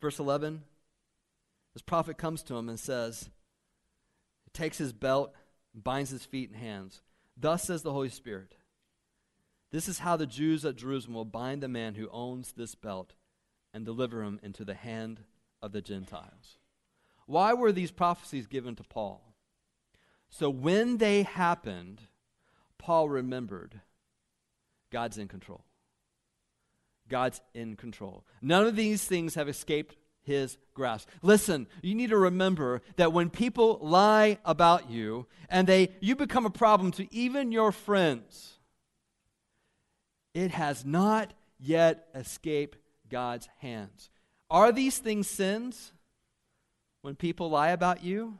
[0.01, 0.63] verse 11?
[1.73, 3.29] This prophet comes to him and says,
[4.45, 5.33] He takes his belt,
[5.73, 7.01] binds his feet and hands.
[7.39, 8.55] Thus says the Holy Spirit
[9.71, 13.13] This is how the Jews at Jerusalem will bind the man who owns this belt
[13.73, 15.21] and deliver him into the hand
[15.61, 16.57] of the Gentiles.
[17.27, 19.21] Why were these prophecies given to Paul?
[20.29, 22.01] So when they happened,
[22.77, 23.81] Paul remembered
[24.91, 25.63] God's in control.
[27.09, 28.25] God's in control.
[28.41, 31.09] None of these things have escaped his grasp.
[31.21, 36.45] Listen, you need to remember that when people lie about you and they you become
[36.45, 38.59] a problem to even your friends,
[40.33, 42.77] it has not yet escaped
[43.09, 44.09] God's hands.
[44.49, 45.93] Are these things sins?
[47.01, 48.37] When people lie about you?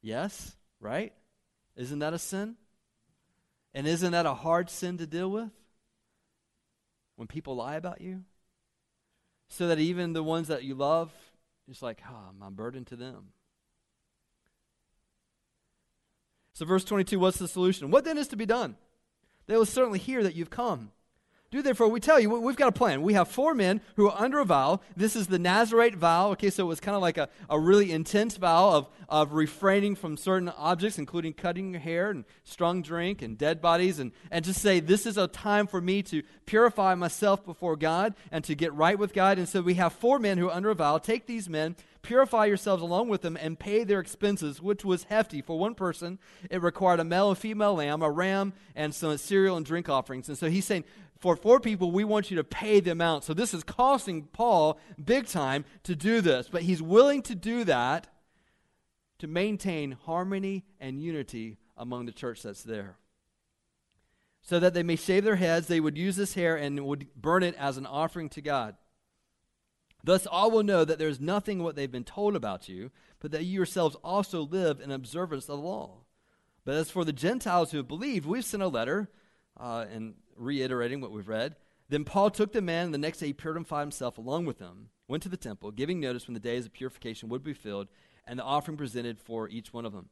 [0.00, 1.12] Yes, right?
[1.76, 2.56] Isn't that a sin?
[3.74, 5.50] And isn't that a hard sin to deal with?
[7.18, 8.22] When people lie about you?
[9.48, 11.12] So that even the ones that you love,
[11.68, 13.30] it's like, ah, I'm burden to them.
[16.52, 17.90] So, verse 22, what's the solution?
[17.90, 18.76] What then is to be done?
[19.48, 20.92] They will certainly hear that you've come.
[21.50, 23.00] Do therefore, we tell you, we've got a plan.
[23.00, 24.80] We have four men who are under a vow.
[24.94, 26.32] This is the Nazarite vow.
[26.32, 29.94] Okay, so it was kind of like a, a really intense vow of, of refraining
[29.94, 34.44] from certain objects, including cutting your hair and strong drink and dead bodies, and, and
[34.44, 38.54] just say, This is a time for me to purify myself before God and to
[38.54, 39.38] get right with God.
[39.38, 40.98] And so we have four men who are under a vow.
[40.98, 45.40] Take these men, purify yourselves along with them, and pay their expenses, which was hefty.
[45.40, 46.18] For one person,
[46.50, 50.28] it required a male and female lamb, a ram, and some cereal and drink offerings.
[50.28, 50.84] And so he's saying,
[51.18, 53.24] for four people, we want you to pay the amount.
[53.24, 57.64] So this is costing Paul big time to do this, but he's willing to do
[57.64, 58.06] that
[59.18, 62.96] to maintain harmony and unity among the church that's there.
[64.42, 67.42] So that they may shave their heads, they would use this hair and would burn
[67.42, 68.76] it as an offering to God.
[70.04, 73.32] Thus, all will know that there is nothing what they've been told about you, but
[73.32, 76.04] that you yourselves also live in observance of the law.
[76.64, 79.10] But as for the Gentiles who have believed, we've sent a letter,
[79.58, 81.56] uh, and reiterating what we've read.
[81.88, 84.90] Then Paul took the man, and the next day he purified himself along with them,
[85.08, 87.88] went to the temple, giving notice when the days of purification would be filled,
[88.26, 90.10] and the offering presented for each one of them.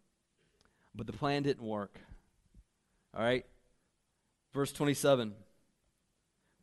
[0.95, 2.01] But the plan didn't work.
[3.15, 3.45] All right?
[4.55, 5.35] Verse 27.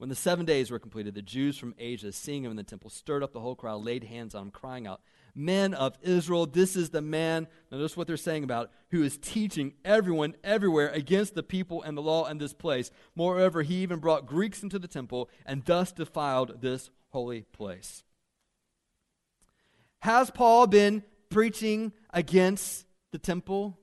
[0.04, 2.89] When the seven days were completed, the Jews from Asia, seeing him in the temple,
[2.89, 5.00] stirred up the whole crowd, laid hands on him, crying out,
[5.34, 9.76] Men of Israel, this is the man, notice what they're saying about, who is teaching
[9.86, 12.92] everyone everywhere against the people and the law in this place.
[13.16, 18.04] Moreover, he even brought Greeks into the temple and thus defiled this holy place.
[20.00, 23.80] Has Paul been preaching against the temple?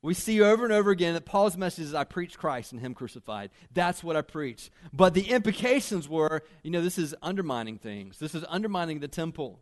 [0.00, 2.94] We see over and over again that Paul's message is I preach Christ and Him
[2.94, 3.50] crucified.
[3.72, 4.70] That's what I preach.
[4.92, 8.18] But the implications were, you know, this is undermining things.
[8.18, 9.60] This is undermining the temple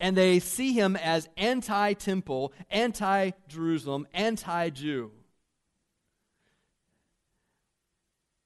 [0.00, 5.12] and they see him as anti temple, anti Jerusalem, anti Jew.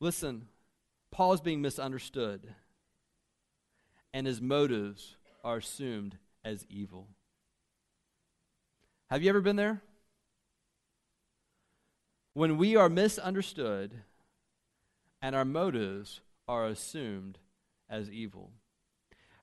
[0.00, 0.48] Listen,
[1.12, 2.52] Paul is being misunderstood,
[4.12, 7.08] and his motives are assumed as evil.
[9.08, 9.80] Have you ever been there?
[12.34, 14.02] When we are misunderstood
[15.22, 17.38] and our motives are assumed
[17.88, 18.50] as evil.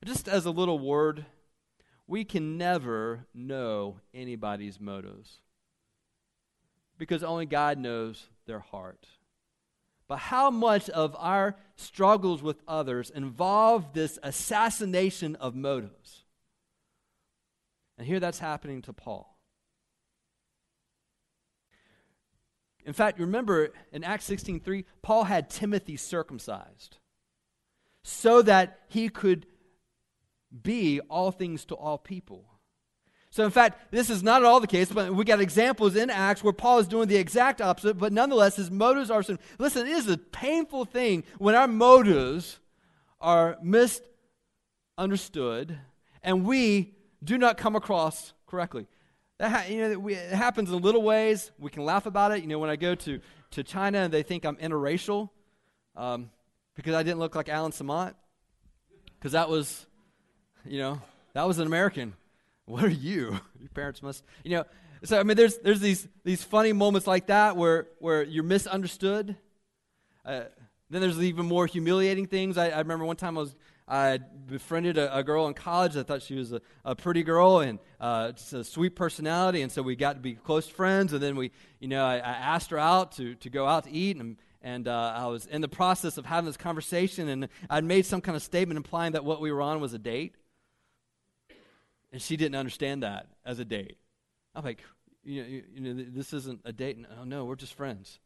[0.04, 1.26] Just as a little word
[2.06, 5.38] we can never know anybody's motives
[6.98, 9.06] because only God knows their heart.
[10.08, 16.24] But how much of our struggles with others involve this assassination of motives?
[17.96, 19.31] And here that's happening to Paul.
[22.84, 26.98] In fact, remember in Acts 16:3, Paul had Timothy circumcised
[28.02, 29.46] so that he could
[30.62, 32.48] be all things to all people.
[33.30, 36.10] So, in fact, this is not at all the case, but we got examples in
[36.10, 39.22] Acts where Paul is doing the exact opposite, but nonetheless, his motives are.
[39.58, 42.58] Listen, it is a painful thing when our motives
[43.22, 45.78] are misunderstood
[46.22, 48.86] and we do not come across correctly.
[49.42, 51.50] That ha- you know, it happens in little ways.
[51.58, 52.42] We can laugh about it.
[52.42, 53.18] You know, when I go to,
[53.50, 55.30] to China and they think I'm interracial
[55.96, 56.30] um,
[56.76, 58.14] because I didn't look like Alan Samant,
[59.18, 59.84] because that was,
[60.64, 62.14] you know, that was an American.
[62.66, 63.40] What are you?
[63.58, 64.64] Your parents must, you know.
[65.02, 69.34] So I mean, there's there's these these funny moments like that where where you're misunderstood.
[70.24, 70.42] Uh,
[70.88, 72.56] then there's even more humiliating things.
[72.56, 73.56] I, I remember one time I was
[73.86, 75.96] I befriended a, a, girl in college.
[75.96, 79.72] I thought she was a, a pretty girl and uh, just a sweet personality, and
[79.72, 81.12] so we got to be close friends.
[81.12, 83.90] And then we, you know, I, I asked her out to, to go out to
[83.90, 87.84] eat, and and uh, I was in the process of having this conversation, and I'd
[87.84, 90.36] made some kind of statement implying that what we were on was a date,
[92.12, 93.98] and she didn't understand that as a date.
[94.54, 94.80] I'm like,
[95.24, 96.98] you know, you, you know this isn't a date.
[97.18, 98.20] Oh no, we're just friends.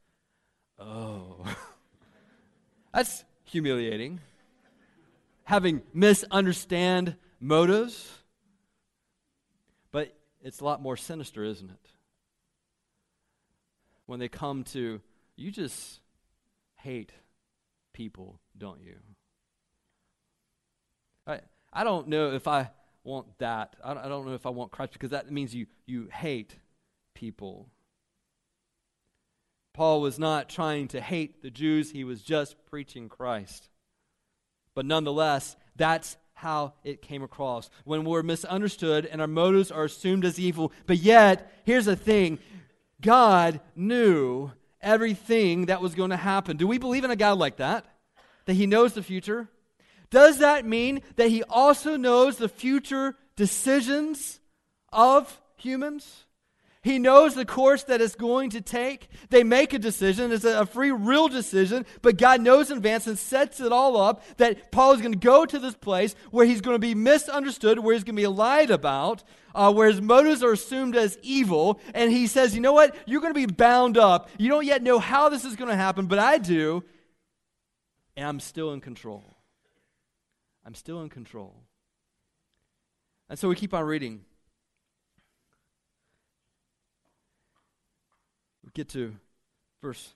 [0.78, 1.44] Oh,
[2.92, 4.20] that's humiliating
[5.46, 8.12] having misunderstand motives.
[9.92, 11.90] But it's a lot more sinister, isn't it?
[14.06, 15.00] When they come to,
[15.36, 16.00] you just
[16.74, 17.12] hate
[17.92, 18.96] people, don't you?
[21.26, 21.40] I,
[21.72, 22.70] I don't know if I
[23.04, 23.76] want that.
[23.82, 26.56] I don't, I don't know if I want Christ because that means you, you hate
[27.14, 27.68] people.
[29.72, 33.68] Paul was not trying to hate the Jews, he was just preaching Christ.
[34.76, 37.70] But nonetheless, that's how it came across.
[37.84, 42.38] When we're misunderstood and our motives are assumed as evil, but yet, here's the thing
[43.00, 44.52] God knew
[44.82, 46.58] everything that was going to happen.
[46.58, 47.86] Do we believe in a God like that?
[48.44, 49.48] That He knows the future?
[50.10, 54.40] Does that mean that He also knows the future decisions
[54.92, 56.25] of humans?
[56.86, 59.08] He knows the course that it's going to take.
[59.30, 60.30] They make a decision.
[60.30, 64.22] It's a free, real decision, but God knows in advance and sets it all up
[64.36, 67.80] that Paul is going to go to this place where he's going to be misunderstood,
[67.80, 71.80] where he's going to be lied about, uh, where his motives are assumed as evil.
[71.92, 72.94] And he says, You know what?
[73.04, 74.30] You're going to be bound up.
[74.38, 76.84] You don't yet know how this is going to happen, but I do.
[78.16, 79.24] And I'm still in control.
[80.64, 81.64] I'm still in control.
[83.28, 84.24] And so we keep on reading.
[88.76, 89.16] Get to
[89.82, 90.14] verse.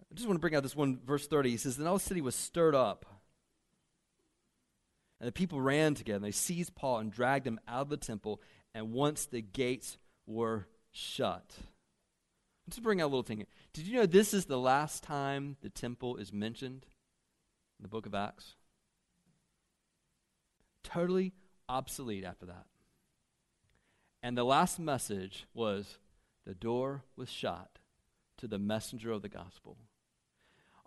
[0.00, 1.50] I just want to bring out this one, verse 30.
[1.50, 3.06] He says, Then all the city was stirred up.
[5.20, 7.96] And the people ran together, and they seized Paul and dragged him out of the
[7.96, 8.42] temple.
[8.74, 11.44] And once the gates were shut.
[12.66, 13.46] Let's bring out a little thing.
[13.72, 16.86] Did you know this is the last time the temple is mentioned
[17.78, 18.54] in the book of Acts?
[20.82, 21.32] Totally
[21.68, 22.66] obsolete after that.
[24.22, 25.98] And the last message was
[26.46, 27.78] the door was shut
[28.38, 29.76] to the messenger of the gospel.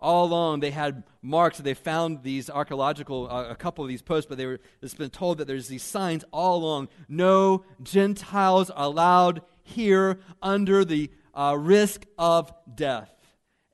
[0.00, 1.58] All along, they had marks.
[1.58, 5.10] They found these archaeological, uh, a couple of these posts, but they were, it's been
[5.10, 6.88] told that there's these signs all along.
[7.08, 13.12] No Gentiles are allowed here under the uh, risk of death.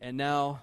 [0.00, 0.62] And now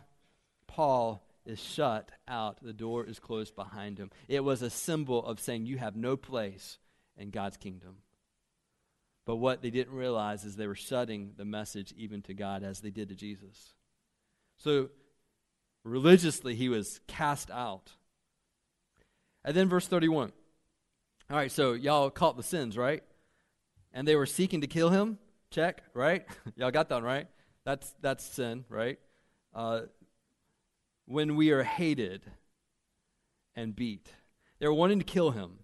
[0.66, 2.58] Paul is shut out.
[2.64, 4.10] The door is closed behind him.
[4.28, 6.80] It was a symbol of saying, You have no place
[7.18, 7.98] in God's kingdom.
[9.26, 12.82] But what they didn't realize is they were shutting the message even to God as
[12.82, 13.74] they did to Jesus.
[14.58, 14.90] So
[15.84, 17.92] religiously, he was cast out.
[19.44, 20.32] And then verse 31.
[21.30, 23.04] All right, so y'all caught the sins, right?
[23.94, 25.18] And they were seeking to kill him.
[25.50, 26.26] Check, right?
[26.56, 27.28] y'all got that right?
[27.64, 29.00] That's, that's sin, right?
[29.54, 29.82] Uh,
[31.06, 32.24] when we are hated
[33.56, 34.10] and beat.
[34.60, 35.60] They were wanting to kill him.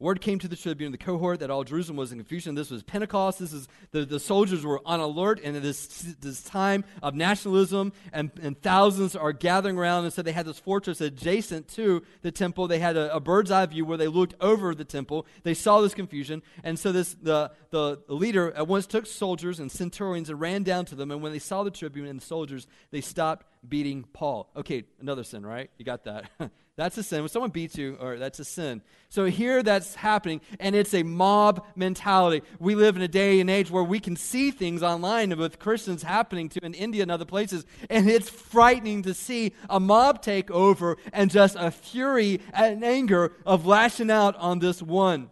[0.00, 2.54] Word came to the tribune, the cohort, that all Jerusalem was in confusion.
[2.54, 3.40] This was Pentecost.
[3.40, 5.86] This is the, the soldiers were on alert in this,
[6.20, 10.04] this time of nationalism, and, and thousands are gathering around.
[10.04, 12.68] And so they had this fortress adjacent to the temple.
[12.68, 15.26] They had a, a, bird's eye view where they looked over the temple.
[15.42, 19.70] They saw this confusion, and so this the, the leader at once took soldiers and
[19.70, 21.10] centurions and ran down to them.
[21.10, 24.48] And when they saw the tribune and the soldiers, they stopped beating Paul.
[24.54, 25.70] Okay, another sin, right?
[25.76, 26.30] You got that.
[26.78, 27.22] That's a sin.
[27.22, 28.82] When someone beats you, or that's a sin.
[29.08, 32.46] So here that's happening, and it's a mob mentality.
[32.60, 36.04] We live in a day and age where we can see things online with Christians
[36.04, 40.52] happening to in India and other places, and it's frightening to see a mob take
[40.52, 45.30] over and just a fury and anger of lashing out on this one.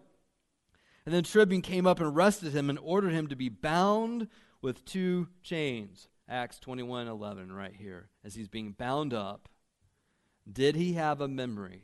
[1.04, 4.26] And then Tribune came up and arrested him and ordered him to be bound
[4.62, 6.08] with two chains.
[6.28, 9.48] Acts 21 11, right here, as he's being bound up
[10.50, 11.82] did he have a memory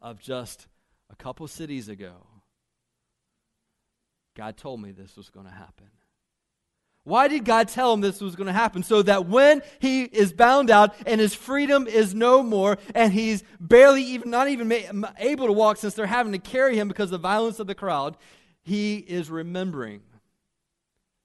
[0.00, 0.66] of just
[1.10, 2.26] a couple cities ago
[4.38, 5.88] God told me this was going to happen.
[7.02, 8.84] Why did God tell him this was going to happen?
[8.84, 13.42] So that when he is bound out and his freedom is no more and he's
[13.58, 17.10] barely even, not even able to walk since they're having to carry him because of
[17.10, 18.16] the violence of the crowd,
[18.62, 20.02] he is remembering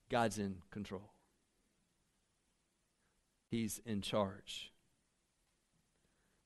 [0.10, 1.12] God's in control.
[3.52, 4.73] He's in charge.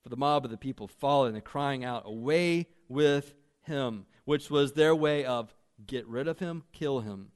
[0.08, 3.34] For the mob of the people following and crying out, Away with
[3.64, 5.54] him, which was their way of
[5.86, 7.32] get rid of him, kill him.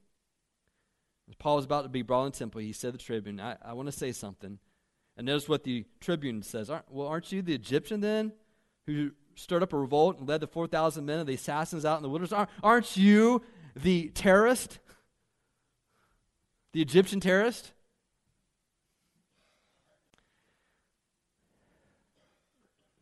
[1.28, 3.58] As Paul was about to be brought in temple, he said to the tribune, I,
[3.62, 4.58] I want to say something.
[5.18, 6.70] And notice what the tribune says.
[6.88, 8.32] Well, aren't you the Egyptian then
[8.86, 12.02] who stirred up a revolt and led the 4,000 men of the assassins out in
[12.02, 12.46] the wilderness?
[12.62, 13.42] Aren't you
[13.76, 14.78] the terrorist?
[16.72, 17.74] The Egyptian terrorist?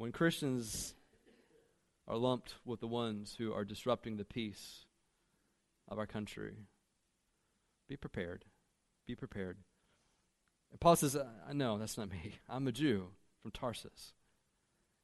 [0.00, 0.94] When Christians
[2.08, 4.86] are lumped with the ones who are disrupting the peace
[5.88, 6.54] of our country,
[7.86, 8.46] be prepared.
[9.06, 9.58] Be prepared.
[10.70, 12.36] And Paul says, uh, I know that's not me.
[12.48, 13.08] I'm a Jew
[13.42, 14.14] from Tarsus,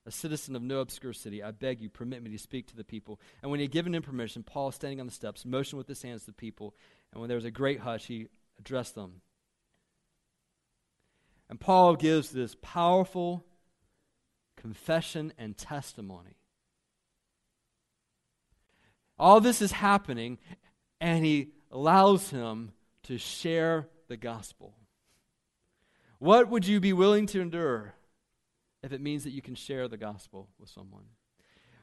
[0.07, 1.43] a citizen of no obscure city.
[1.43, 3.21] I beg you, permit me to speak to the people.
[3.43, 6.01] And when he had given him permission, Paul, standing on the steps, motioned with his
[6.01, 6.75] hands to the people.
[7.13, 8.29] And when there was a great hush, he
[8.59, 9.21] addressed them.
[11.51, 13.45] And Paul gives this powerful
[14.67, 16.35] confession and testimony.
[19.17, 20.39] All this is happening,
[21.01, 22.73] and he allows him
[23.05, 24.75] to share the gospel.
[26.19, 27.95] What would you be willing to endure
[28.83, 31.05] if it means that you can share the gospel with someone?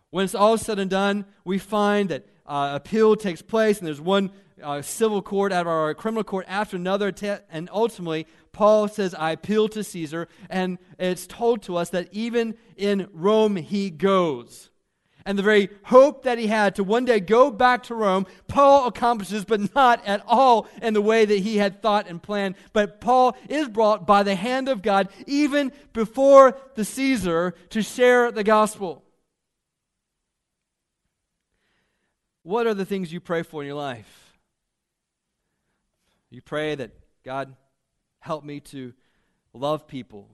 [0.09, 4.01] When it's all said and done, we find that uh, appeal takes place, and there's
[4.01, 4.29] one
[4.63, 9.13] uh, civil court out of our criminal court after another, te- and ultimately, Paul says,
[9.15, 14.69] I appeal to Caesar, and it's told to us that even in Rome he goes.
[15.25, 18.87] And the very hope that he had to one day go back to Rome, Paul
[18.87, 22.55] accomplishes, but not at all in the way that he had thought and planned.
[22.73, 28.31] But Paul is brought by the hand of God, even before the Caesar, to share
[28.31, 29.03] the gospel.
[32.43, 34.22] What are the things you pray for in your life?
[36.33, 36.89] You pray that
[37.23, 37.55] God
[38.19, 38.93] help me to
[39.53, 40.27] love people.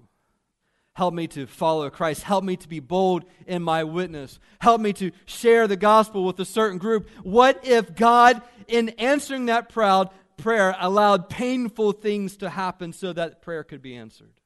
[0.94, 2.24] Help me to follow Christ.
[2.24, 4.40] Help me to be bold in my witness.
[4.62, 7.10] Help me to share the gospel with a certain group.
[7.24, 13.42] What if God, in answering that proud prayer, allowed painful things to happen so that
[13.42, 14.40] prayer could be answered?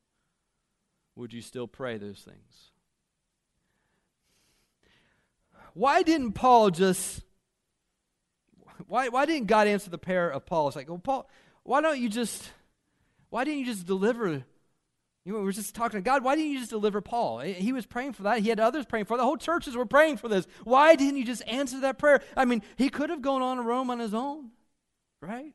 [1.16, 2.72] Would you still pray those things?
[5.76, 7.22] Why didn't Paul just
[8.88, 10.68] why, why didn't God answer the prayer of Paul?
[10.68, 11.30] It's like, well, Paul,
[11.64, 12.50] why don't you just,
[13.30, 14.44] why didn't you just deliver?
[15.26, 16.24] You know, we were just talking to God.
[16.24, 17.40] Why didn't you just deliver Paul?
[17.40, 18.40] He was praying for that.
[18.40, 19.22] He had others praying for that.
[19.22, 20.46] The whole churches were praying for this.
[20.66, 22.22] Why didn't you just answer that prayer?
[22.36, 24.50] I mean, he could have gone on to Rome on his own,
[25.22, 25.54] right?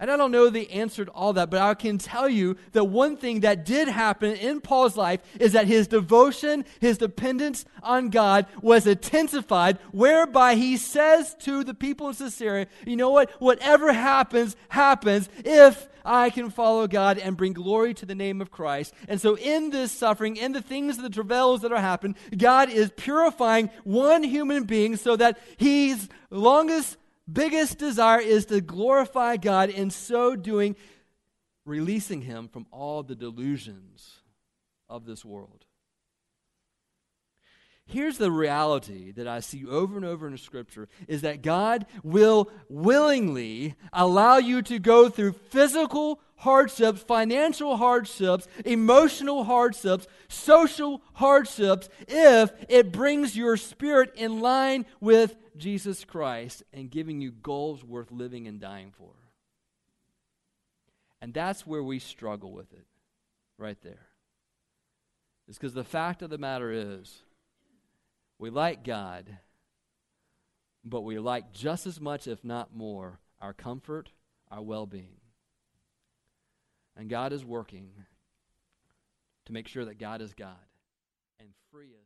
[0.00, 2.84] And I don't know the answer to all that, but I can tell you that
[2.84, 8.08] one thing that did happen in Paul's life is that his devotion, his dependence on
[8.08, 13.30] God was intensified, whereby he says to the people in Caesarea, you know what?
[13.40, 18.50] Whatever happens, happens if I can follow God and bring glory to the name of
[18.50, 18.94] Christ.
[19.06, 22.90] And so, in this suffering, in the things, the travails that are happening, God is
[22.96, 26.96] purifying one human being so that he's longest
[27.32, 30.76] biggest desire is to glorify God, in so doing,
[31.64, 34.20] releasing him from all the delusions
[34.88, 35.64] of this world.
[37.86, 42.48] Here's the reality that I see over and over in Scripture is that God will
[42.68, 52.52] willingly allow you to go through physical hardships, financial hardships, emotional hardships, social hardships, if
[52.68, 58.48] it brings your spirit in line with Jesus Christ and giving you goals worth living
[58.48, 59.12] and dying for.
[61.20, 62.86] And that's where we struggle with it,
[63.58, 64.08] right there.
[65.46, 67.22] It's because the fact of the matter is,
[68.38, 69.26] we like God,
[70.82, 74.10] but we like just as much, if not more, our comfort,
[74.50, 75.16] our well being.
[76.96, 77.90] And God is working
[79.46, 80.56] to make sure that God is God
[81.38, 81.99] and free us.